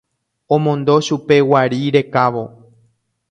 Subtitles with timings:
[0.55, 2.43] Omondo chupe guari rekávo.